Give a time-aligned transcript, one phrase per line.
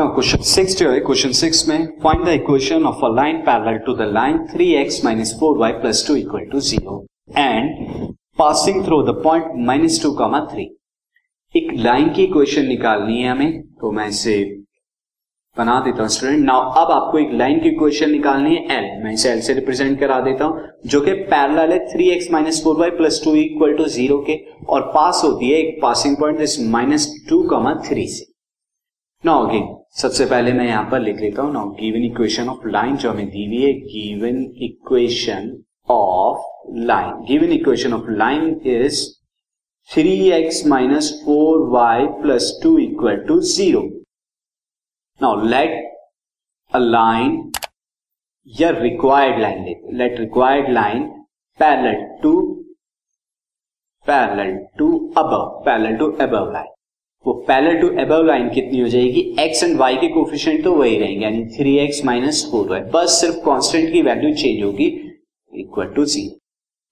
[0.00, 3.80] Now, question 6 जो है, question 6 में find the equation of a line parallel
[3.86, 6.94] to the line 3x minus 4y plus 2 equal to 0
[7.42, 10.64] and passing through the point minus 2 comma 3
[11.54, 14.36] एक line की equation निकालनी है हमें तो मैं इसे
[15.56, 19.12] बना देता हूँ स्टूडेंट नाउ अब आपको एक लाइन की इक्वेशन निकालनी है एल मैं
[19.12, 22.78] इसे एल से रिप्रेजेंट करा देता हूँ, जो कि पैरेलल है three x minus four
[22.80, 24.40] y plus two equal to zero के
[24.74, 26.46] और पास होती है एक passing point
[26.78, 28.29] minus two comma three से।
[29.24, 32.96] नाउ अगेन सबसे पहले मैं यहाँ पर लिख लेता हूँ now given equation of line
[32.96, 35.50] जो हमें दी हुई है given equation
[35.90, 36.46] of
[36.86, 39.02] line given equation of line is
[39.90, 43.82] three x minus four y plus two equal to zero
[45.20, 45.78] now let
[46.72, 47.38] a line
[48.46, 51.06] या रिक्वायर्ड लाइन लेते let required line
[51.60, 52.34] parallel to
[54.06, 56.78] parallel to above parallel to above line
[57.26, 59.20] वो parallel to above line कितनी हो जाएगी?
[59.40, 63.20] X and y के coefficient तो वही रहेंगे, यानी three x minus four y बस
[63.20, 64.86] सिर्फ़ कांस्टेंट की वैल्यू चेंज होगी
[65.52, 66.38] इक्वल टू ज़ीरो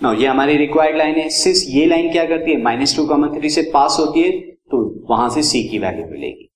[0.00, 2.62] नाउ ये हमारी रिक्वायर्ड लाइन है। सिंस ये लाइन क्या करती है?
[2.62, 4.30] माइनस टू कॉमन थ्री से पास होती है
[4.70, 4.78] तो
[5.10, 6.48] वहाँ से सी की वैल्यू मिलेगी।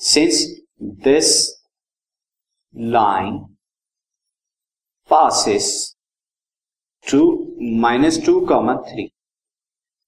[0.00, 0.44] Since
[1.04, 1.30] this
[2.74, 3.38] line
[5.10, 5.70] passes
[7.06, 7.22] to
[7.80, 9.10] minus two comma three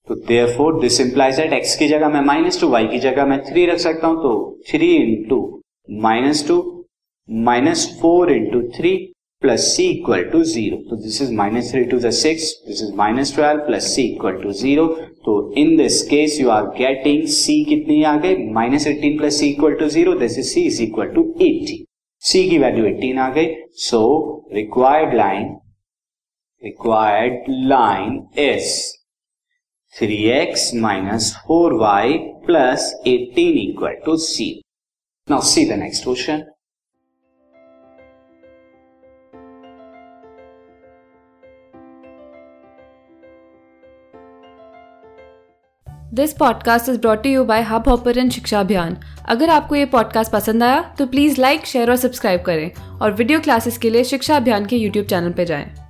[0.09, 0.15] तो
[0.57, 3.67] therefore this implies that x की जगह मैं माइनस टू वाई की जगह मैं थ्री
[3.67, 4.35] रख सकता हूँ तो
[4.71, 5.39] three into
[6.03, 6.57] minus two
[7.29, 8.97] minus four into three
[9.43, 13.61] plus C equal to zero तो this is minus three two this is minus twelve
[13.67, 14.87] plus C equal to zero
[15.25, 18.37] तो in this case you are getting C कितनी आ गई?
[18.53, 21.85] Minus eighteen plus C equal to zero this is C is equal to eighteen
[22.23, 24.03] C की value eighteen आ गई so
[24.55, 25.55] required line
[26.63, 28.73] required line is
[29.97, 32.13] three x minus four y
[32.47, 34.63] plus eighteen equal to C
[35.31, 36.43] now see the next question
[46.15, 48.97] this podcast is brought you by Hubhopper Shiksha Abhiyan
[49.29, 53.41] अगर आपको ये podcast पसंद आया तो please like share और subscribe करें और video
[53.41, 55.82] classes के लिए शिक्षा अभियान के यूट्यूब चैनल पर जाएँ।